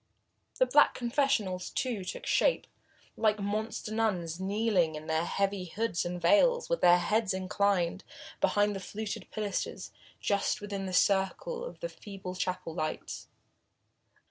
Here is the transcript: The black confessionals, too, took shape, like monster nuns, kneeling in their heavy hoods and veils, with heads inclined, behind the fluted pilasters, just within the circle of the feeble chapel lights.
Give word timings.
The 0.57 0.65
black 0.65 0.95
confessionals, 0.95 1.69
too, 1.69 2.03
took 2.03 2.25
shape, 2.25 2.65
like 3.15 3.39
monster 3.39 3.93
nuns, 3.93 4.39
kneeling 4.39 4.95
in 4.95 5.05
their 5.05 5.25
heavy 5.25 5.65
hoods 5.65 6.05
and 6.07 6.19
veils, 6.19 6.69
with 6.69 6.81
heads 6.83 7.35
inclined, 7.35 8.03
behind 8.39 8.75
the 8.75 8.79
fluted 8.79 9.29
pilasters, 9.29 9.91
just 10.19 10.59
within 10.59 10.87
the 10.87 10.91
circle 10.93 11.63
of 11.63 11.81
the 11.81 11.89
feeble 11.89 12.33
chapel 12.33 12.73
lights. 12.73 13.27